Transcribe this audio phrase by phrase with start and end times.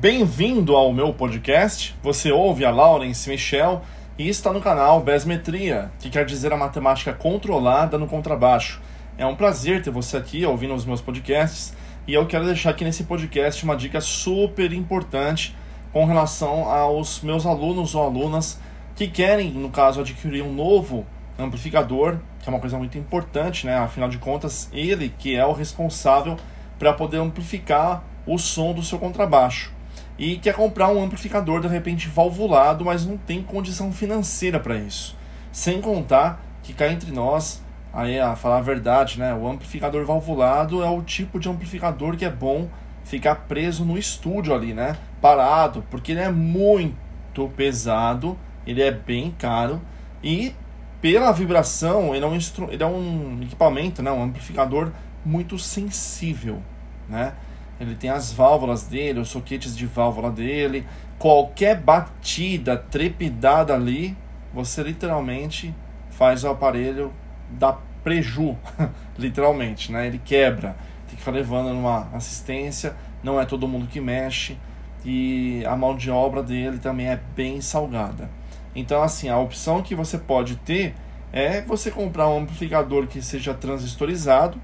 [0.00, 1.92] Bem-vindo ao meu podcast.
[2.04, 3.82] Você ouve a Laurence Michel
[4.16, 8.80] e está no canal Besmetria, que quer dizer a matemática controlada no contrabaixo.
[9.16, 11.74] É um prazer ter você aqui ouvindo os meus podcasts
[12.06, 15.56] e eu quero deixar aqui nesse podcast uma dica super importante
[15.92, 18.60] com relação aos meus alunos ou alunas
[18.94, 21.04] que querem, no caso, adquirir um novo
[21.36, 23.74] amplificador, que é uma coisa muito importante, né?
[23.74, 26.36] Afinal de contas, ele que é o responsável
[26.78, 29.76] para poder amplificar o som do seu contrabaixo
[30.18, 35.16] e quer comprar um amplificador de repente valvulado, mas não tem condição financeira para isso.
[35.52, 40.82] Sem contar que cá entre nós, aí a falar a verdade, né, o amplificador valvulado
[40.82, 42.68] é o tipo de amplificador que é bom
[43.04, 49.34] ficar preso no estúdio ali, né, parado, porque ele é muito pesado, ele é bem
[49.38, 49.80] caro
[50.22, 50.52] e
[51.00, 52.36] pela vibração, ele é um,
[52.70, 54.90] ele é um equipamento, né, um amplificador
[55.24, 56.60] muito sensível,
[57.08, 57.34] né?
[57.80, 60.86] Ele tem as válvulas dele, os soquetes de válvula dele.
[61.18, 64.16] Qualquer batida trepidada ali,
[64.52, 65.74] você literalmente
[66.10, 67.12] faz o aparelho
[67.50, 68.56] dar preju,
[69.18, 70.06] literalmente, né?
[70.06, 70.76] Ele quebra.
[71.06, 74.56] Tem que ficar levando numa assistência, não é todo mundo que mexe
[75.04, 78.30] e a mão de obra dele também é bem salgada.
[78.74, 80.94] Então, assim, a opção que você pode ter
[81.32, 84.60] é você comprar um amplificador que seja transistorizado.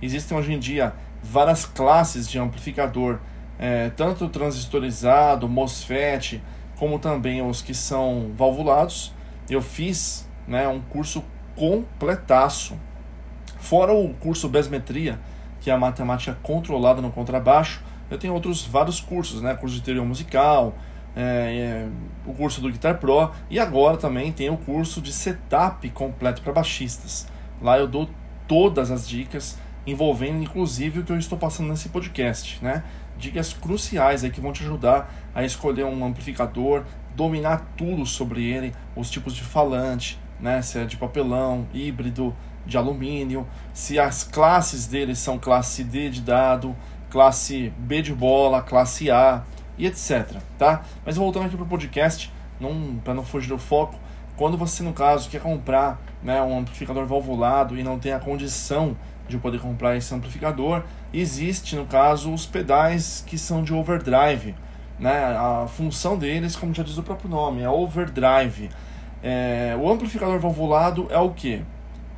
[0.00, 3.18] Existem hoje em dia várias classes de amplificador,
[3.58, 6.42] é, tanto transistorizado, MOSFET,
[6.76, 9.12] como também os que são valvulados.
[9.48, 12.76] Eu fiz né, um curso completaço.
[13.58, 15.20] Fora o curso Besmetria,
[15.60, 19.54] que é a matemática controlada no contrabaixo, eu tenho outros vários cursos, né?
[19.54, 20.74] Curso de teoria musical,
[21.16, 21.88] é, é,
[22.26, 26.52] o curso do Guitar Pro e agora também tem o curso de setup completo para
[26.52, 27.26] baixistas.
[27.60, 28.10] Lá eu dou
[28.46, 32.84] todas as dicas envolvendo inclusive o que eu estou passando nesse podcast, né?
[33.18, 38.74] Dicas cruciais aí que vão te ajudar a escolher um amplificador, dominar tudo sobre ele,
[38.96, 40.62] os tipos de falante, né?
[40.62, 42.34] Se é de papelão, híbrido,
[42.64, 46.76] de alumínio, se as classes dele são classe D de dado,
[47.10, 49.42] classe B de bola, classe A
[49.76, 50.82] e etc, tá?
[51.04, 52.32] Mas voltando aqui para o podcast,
[53.02, 53.98] para não fugir do foco,
[54.36, 58.96] quando você no caso quer comprar né, um amplificador valvulado e não tem a condição
[59.32, 60.82] de poder comprar esse amplificador.
[61.12, 64.54] Existe, no caso, os pedais que são de overdrive.
[64.98, 65.10] Né?
[65.10, 68.70] A função deles, como já diz o próprio nome, é overdrive.
[69.22, 71.62] É, o amplificador valvulado é o que?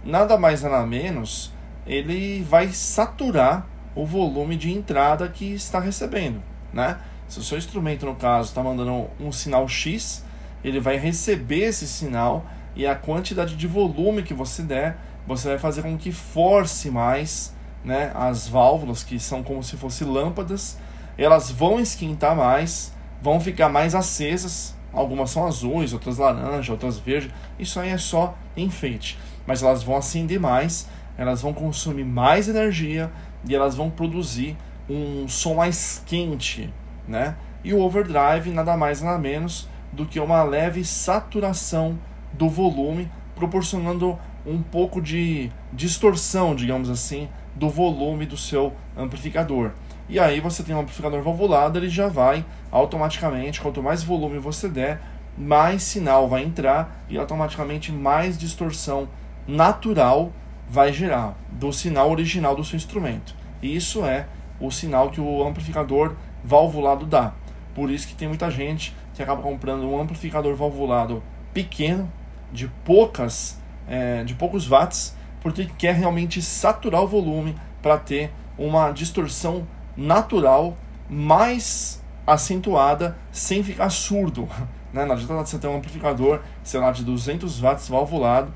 [0.04, 1.52] Nada mais nada menos,
[1.86, 6.42] ele vai saturar o volume de entrada que está recebendo.
[6.72, 6.98] Né?
[7.28, 10.24] Se o seu instrumento, no caso, está mandando um sinal X,
[10.62, 12.44] ele vai receber esse sinal
[12.74, 14.96] e a quantidade de volume que você der
[15.26, 17.54] você vai fazer com que force mais
[17.84, 20.78] né, as válvulas, que são como se fossem lâmpadas,
[21.16, 24.74] elas vão esquentar mais, vão ficar mais acesas.
[24.92, 27.32] Algumas são azuis, outras laranja, outras verde.
[27.58, 29.18] Isso aí é só enfeite.
[29.46, 33.10] Mas elas vão acender mais, elas vão consumir mais energia
[33.46, 34.56] e elas vão produzir
[34.88, 36.72] um som mais quente,
[37.08, 37.36] né?
[37.62, 41.98] E o overdrive nada mais nada menos do que uma leve saturação
[42.32, 49.72] do volume, proporcionando um pouco de distorção, digamos assim, do volume do seu amplificador.
[50.08, 54.68] E aí você tem um amplificador valvulado, ele já vai automaticamente, quanto mais volume você
[54.68, 55.00] der,
[55.36, 59.08] mais sinal vai entrar e automaticamente mais distorção
[59.46, 60.32] natural
[60.68, 63.34] vai gerar do sinal original do seu instrumento.
[63.62, 64.26] E isso é
[64.60, 67.32] o sinal que o amplificador valvulado dá.
[67.74, 72.10] Por isso que tem muita gente que acaba comprando um amplificador valvulado pequeno,
[72.54, 78.90] de poucas é, de poucos watts, porque quer realmente saturar o volume para ter uma
[78.92, 79.66] distorção
[79.96, 80.76] natural
[81.08, 84.48] mais acentuada sem ficar surdo.
[84.94, 85.04] Né?
[85.04, 88.54] Não adianta você ter um amplificador, sei lá, de 200 watts valvulado,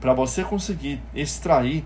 [0.00, 1.84] para você conseguir extrair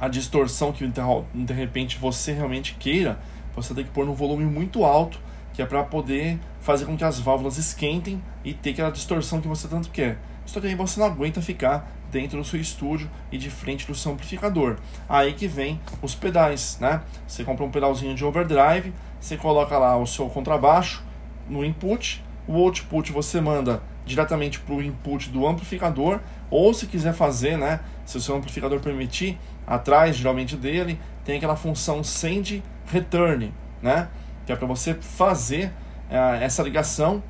[0.00, 0.84] a distorção que
[1.32, 3.20] de repente você realmente queira,
[3.54, 5.20] você tem que pôr num volume muito alto,
[5.52, 9.46] que é para poder fazer com que as válvulas esquentem e ter aquela distorção que
[9.46, 10.18] você tanto quer.
[10.44, 13.94] Só que aí você não aguenta ficar dentro do seu estúdio e de frente do
[13.94, 14.76] seu amplificador.
[15.08, 17.02] Aí que vem os pedais, né?
[17.26, 21.04] Você compra um pedalzinho de overdrive, você coloca lá o seu contrabaixo
[21.48, 26.20] no input, o output você manda diretamente para o input do amplificador,
[26.50, 31.54] ou se quiser fazer, né, se o seu amplificador permitir, atrás geralmente dele tem aquela
[31.54, 34.08] função send return, né,
[34.44, 35.72] que é para você fazer
[36.10, 37.22] é, essa ligação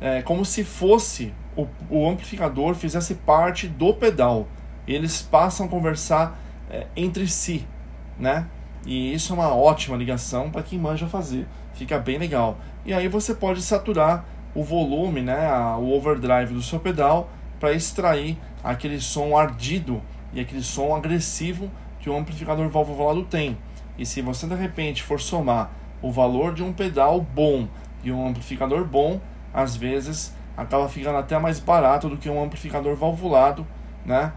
[0.00, 4.46] é, como se fosse o, o, amplificador fizesse parte do pedal.
[4.86, 6.38] Eles passam a conversar
[6.70, 7.66] é, entre si,
[8.16, 8.46] né?
[8.86, 11.46] E isso é uma ótima ligação para quem manja fazer.
[11.74, 12.58] fica bem legal.
[12.86, 14.24] E aí você pode saturar
[14.54, 17.28] o volume, né, o overdrive do seu pedal
[17.60, 20.00] para extrair aquele som ardido
[20.32, 21.70] e aquele som agressivo
[22.00, 23.58] que o amplificador valvulado tem.
[23.98, 27.66] E se você de repente for somar o valor de um pedal bom
[28.02, 29.20] e um amplificador bom,
[29.52, 33.64] às vezes acaba ficando até mais barato do que um amplificador valvulado,
[34.04, 34.32] né?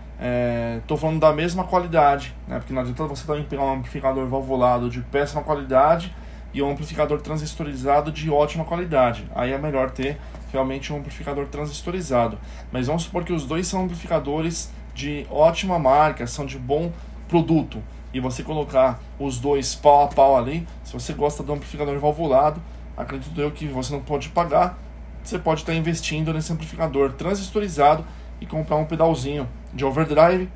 [0.77, 2.59] Estou é, falando da mesma qualidade, né?
[2.59, 6.15] Porque não adianta você também pegar um amplificador valvulado de péssima qualidade
[6.53, 9.27] e um amplificador transistorizado de ótima qualidade.
[9.33, 10.19] Aí é melhor ter
[10.51, 12.37] realmente um amplificador transistorizado.
[12.71, 16.91] Mas vamos supor que os dois são amplificadores de ótima marca, são de bom
[17.27, 17.81] produto.
[18.13, 22.61] E você colocar os dois pau a pau ali, se você gosta do amplificador valvulado,
[22.95, 24.77] acredito eu que você não pode pagar,
[25.23, 28.05] você pode estar investindo nesse amplificador transistorizado
[28.39, 30.49] e comprar um pedalzinho de overdrive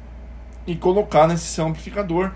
[0.66, 2.32] e colocar nesse seu amplificador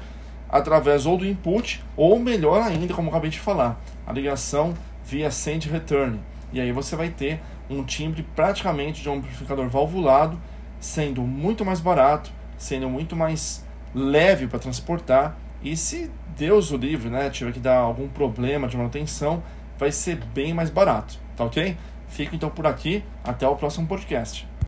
[0.47, 4.73] através ou do input ou melhor ainda, como acabei de falar, a ligação
[5.03, 6.19] via send return.
[6.51, 7.39] E aí você vai ter
[7.69, 10.39] um timbre praticamente de um amplificador valvulado,
[10.79, 15.37] sendo muito mais barato, sendo muito mais leve para transportar.
[15.61, 19.43] E se Deus o livre, né, tiver que dar algum problema de manutenção,
[19.77, 21.77] vai ser bem mais barato, tá ok?
[22.09, 24.48] Fico então por aqui, até o próximo podcast.